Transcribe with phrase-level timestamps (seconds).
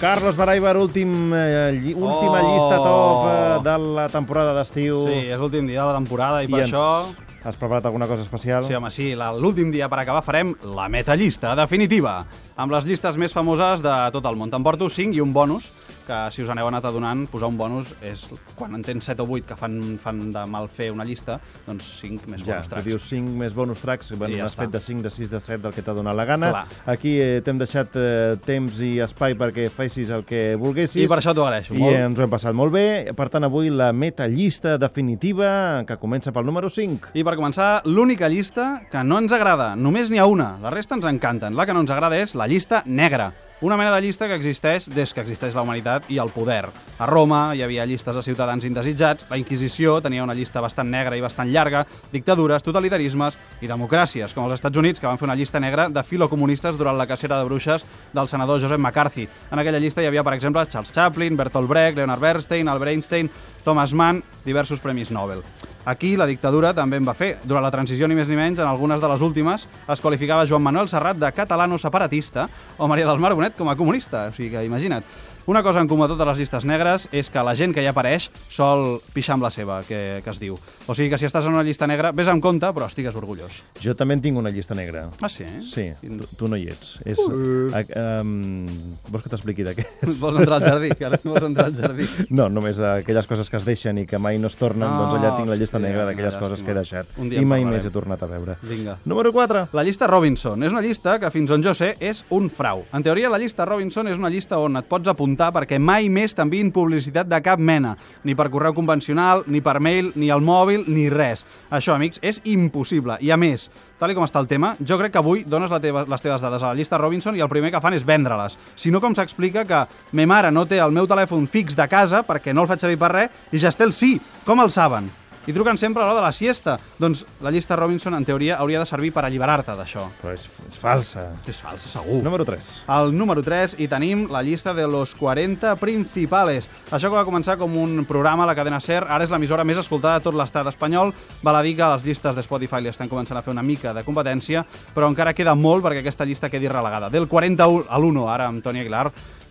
[0.00, 2.48] Carlos Baraibar, últim, eh, lli última Oh.
[2.54, 5.02] llista top eh, de la temporada d'estiu.
[5.06, 7.14] Sí, és l'últim dia de la temporada i, I per ens- això...
[7.42, 8.66] Has preparat alguna cosa especial?
[8.66, 12.26] Sí, home, sí, l'últim dia per acabar farem la metallista definitiva,
[12.56, 14.50] amb les llistes més famoses de tot el món.
[14.52, 15.70] Te'n porto 5 i un bonus,
[16.10, 18.24] que si us aneu anat adonant, posar un bonus és
[18.58, 21.38] quan en tens 7 o 8 que fan, fan de mal fer una llista,
[21.68, 22.84] doncs 5 més Ja, bonus tracks.
[22.88, 24.64] dius 5 més bonus tracks, bueno, I ja està.
[24.64, 26.50] fet de 5, de 6, de 7, del que t'ha donat la gana.
[26.50, 26.64] Clar.
[26.96, 30.98] Aquí eh, t'hem deixat eh, temps i espai perquè fessis el que volguessis.
[31.04, 31.96] I per això t'ho agraeixo I molt.
[31.96, 32.86] ens ho hem passat molt bé.
[33.16, 37.12] Per tant, avui la metallista definitiva, que comença pel número 5.
[37.14, 39.76] I per començar, l'única llista que no ens agrada.
[39.76, 40.56] Només n'hi ha una.
[40.62, 41.54] La resta ens encanten.
[41.54, 43.30] La que no ens agrada és la llista negra.
[43.62, 46.70] Una mena de llista que existeix des que existeix la humanitat i el poder.
[46.96, 51.18] A Roma hi havia llistes de ciutadans indesitjats, la Inquisició tenia una llista bastant negra
[51.18, 55.36] i bastant llarga, dictadures, totalitarismes i democràcies, com els Estats Units, que van fer una
[55.36, 57.84] llista negra de filocomunistes durant la cacera de bruixes
[58.16, 59.28] del senador Joseph McCarthy.
[59.52, 63.28] En aquella llista hi havia, per exemple, Charles Chaplin, Bertolt Brecht, Leonard Bernstein, Albert Einstein,
[63.64, 65.42] Thomas Mann, diversos premis Nobel.
[65.84, 67.38] Aquí la dictadura també en va fer.
[67.44, 70.62] Durant la transició, ni més ni menys, en algunes de les últimes, es qualificava Joan
[70.62, 74.28] Manuel Serrat de catalano-separatista o Maria del Mar Bonet com a comunista.
[74.28, 75.04] O sigui que imagina't.
[75.46, 77.88] Una cosa en comú a totes les llistes negres és que la gent que hi
[77.90, 80.58] apareix sol pixar amb la seva, que, que es diu.
[80.86, 83.60] O sigui que si estàs en una llista negra, vés amb compte, però estigues orgullós.
[83.82, 85.08] Jo també en tinc una llista negra.
[85.22, 85.46] Ah, sí?
[85.66, 86.98] Sí, tu, tu no hi ets.
[87.04, 87.68] És, Uh.
[87.68, 87.80] uh.
[88.20, 88.66] um,
[89.10, 90.18] vols que t'expliqui de què és?
[90.22, 90.90] Vols entrar al jardí?
[91.04, 92.06] Ara vols entrar al jardí.
[92.30, 95.18] No, només aquelles coses que es deixen i que mai no es tornen, Ah, doncs
[95.20, 97.10] allà tinc la llista hòstia, negra d'aquelles coses que he deixat.
[97.20, 98.56] Un dia I mai més he tornat a veure.
[98.62, 98.98] Vinga.
[99.04, 99.66] Número 4.
[99.76, 102.84] La llista Robinson és una llista que, fins on jo sé, és un frau.
[102.92, 106.34] En teoria, la llista Robinson és una llista on et pots apuntar perquè mai més
[106.34, 110.86] t'enviïn publicitat de cap mena, ni per correu convencional, ni per mail, ni al mòbil,
[110.88, 111.44] ni res.
[111.70, 113.18] Això, amics, és impossible.
[113.20, 113.68] I a més,
[114.00, 116.62] tal com està el tema, jo crec que avui dones la teva, les teves dades
[116.62, 118.58] a la llista Robinson i el primer que fan és vendre-les.
[118.74, 119.84] Si no, com s'explica que
[120.16, 123.00] me mare no té el meu telèfon fix de casa perquè no el faig servir
[123.00, 124.16] per res i ja té el sí.
[124.46, 125.19] Com el saben?
[125.46, 126.76] I truquen sempre a l'hora de la siesta.
[127.00, 130.04] Doncs la llista Robinson, en teoria, hauria de servir per alliberar-te d'això.
[130.20, 131.24] Però és, és falsa.
[131.48, 132.18] És fals, segur.
[132.22, 132.68] Número 3.
[132.92, 136.68] Al número 3 hi tenim la llista de los 40 principales.
[136.90, 139.80] Això que va començar com un programa a la cadena SER, ara és l'emissora més
[139.80, 141.14] escoltada de tot l'estat espanyol.
[141.42, 143.94] Val a dir que les llistes de Spotify li estan començant a fer una mica
[143.96, 147.08] de competència, però encara queda molt perquè aquesta llista quedi relegada.
[147.08, 149.08] Del 41 a l'1, ara amb Toni Aguilar,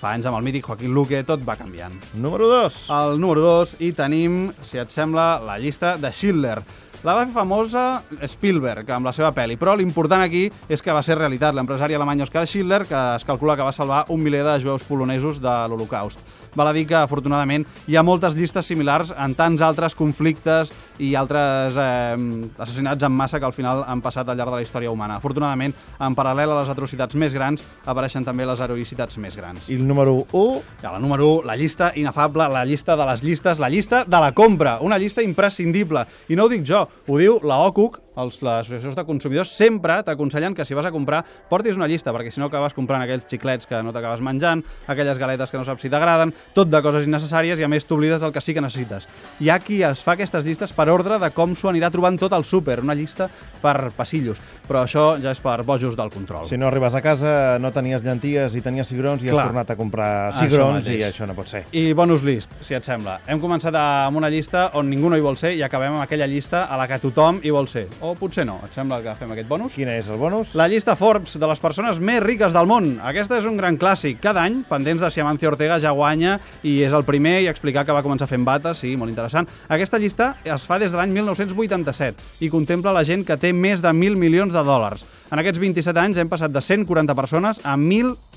[0.00, 1.92] fa anys amb el mític Joaquín Luque, tot va canviant.
[2.16, 2.76] Número 2.
[2.96, 6.56] Al número 2 hi tenim, si et sembla, la llista de Schindler.
[7.00, 7.82] La va fer famosa
[8.28, 11.54] Spielberg amb la seva pel·li, però l'important aquí és que va ser realitat.
[11.56, 15.40] L'empresari alemany Oskar Schindler, que es calcula que va salvar un miler de jueus polonesos
[15.40, 16.20] de l'Holocaust.
[16.54, 21.14] Val a dir que, afortunadament, hi ha moltes llistes similars en tants altres conflictes i
[21.16, 22.18] altres eh,
[22.58, 25.16] assassinats en massa que al final han passat al llarg de la història humana.
[25.16, 29.70] Afortunadament, en paral·lel a les atrocitats més grans, apareixen també les heroïcitats més grans.
[29.70, 30.60] I el número 1.
[30.82, 34.04] I a la número 1, la llista inefable, la llista de les llistes, la llista
[34.04, 36.04] de la compra, una llista imprescindible.
[36.28, 40.00] I no ho dic jo, ho diu la OCUC, els, les associacions de consumidors, sempre
[40.04, 43.26] t'aconsellen que si vas a comprar portis una llista, perquè si no acabes comprant aquells
[43.30, 47.06] xiclets que no t'acabes menjant, aquelles galetes que no saps si t'agraden, tot de coses
[47.08, 49.08] innecessàries i a més t'oblides del que sí que necessites.
[49.40, 52.34] Hi ha qui es fa aquestes llistes per ordre de com s'ho anirà trobant tot
[52.36, 53.30] el súper, una llista
[53.62, 56.46] per passillos, però això ja és per bojos del control.
[56.50, 59.38] Si no arribes a casa, no tenies llenties i tenies cigrons i Clar.
[59.38, 60.98] has tornat a comprar Això cigrons mateix.
[60.98, 61.64] i això no pot ser.
[61.72, 63.20] I bonus list, si et sembla.
[63.30, 66.28] Hem començat amb una llista on ningú no hi vol ser i acabem amb aquella
[66.30, 67.84] llista a la que tothom hi vol ser.
[68.00, 68.56] O potser no.
[68.64, 69.74] Et sembla que fem aquest bonus?
[69.76, 70.54] Quin és el bonus?
[70.56, 72.94] La llista Forbes de les persones més riques del món.
[73.04, 74.16] Aquesta és un gran clàssic.
[74.22, 77.84] Cada any, pendents de si Amancio Ortega ja guanya i és el primer i explicar
[77.84, 79.50] que va començar fent bates, sí, molt interessant.
[79.68, 83.84] Aquesta llista es fa des de l'any 1987 i contempla la gent que té més
[83.84, 85.04] de 1.000 milions de dòlars.
[85.30, 87.76] En aquests 27 anys hem passat de 140 persones a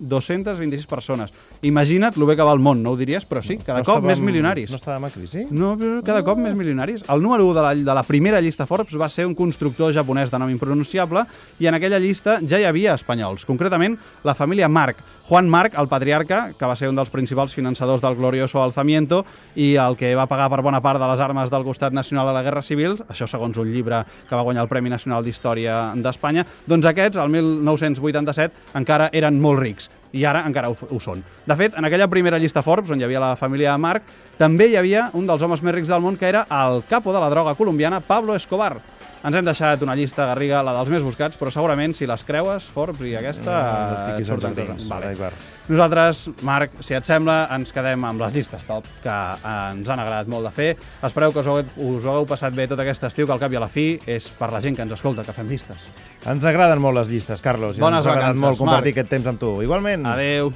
[0.00, 1.32] 1.226 persones.
[1.62, 3.24] Imagina't lo bé que va el món, no ho diries?
[3.28, 4.70] Però sí, cada No cop estàvem- més milionaris.
[4.70, 5.46] No estàvem a crisi?
[5.50, 7.04] No, però cada cop més milionaris.
[7.08, 10.30] El número 1 de la, de la primera llista Forbes va ser un constructor japonès
[10.30, 11.24] de nom impronunciable
[11.58, 14.98] i en aquella llista ja hi havia espanyols, concretament la família Marc.
[15.28, 19.74] Juan Marc, el patriarca, que va ser un dels principals finançadors del glorioso alzamiento i
[19.76, 22.42] el que va pagar per bona part de les armes del costat nacional de la
[22.42, 26.86] Guerra Civil, això segons un llibre que va guanyar el Premi Nacional d'Història d'Espanya, doncs
[26.86, 31.22] aquests, el 1987, encara eren molt rics i ara encara ho, ho són.
[31.46, 34.06] De fet, en aquella primera llista Forbes, on hi havia la família Marc,
[34.38, 37.20] també hi havia un dels homes més rics del món, que era el capo de
[37.20, 38.78] la droga colombiana, Pablo Escobar.
[39.24, 42.68] Ens hem deixat una llista, Garriga, la dels més buscats, però segurament, si les creues,
[42.70, 44.88] Forbes i aquesta, No et fiquis surts en amb dins, totes.
[44.88, 45.30] Vale.
[45.68, 50.30] Nosaltres, Marc, si et sembla, ens quedem amb les llistes top, que ens han agradat
[50.32, 50.68] molt de fer.
[51.02, 53.56] Espereu que us hagueu- us hagueu passat bé tot aquest estiu, que al cap i
[53.56, 55.76] a la fi és per la gent que ens escolta, que fem llistes.
[56.24, 57.76] Ens agraden molt les llistes, Carlos.
[57.76, 58.98] i Bones ens vacances, molt compartir Marc.
[58.98, 59.62] aquest temps amb tu.
[59.62, 60.06] Igualment.
[60.06, 60.52] Adeu.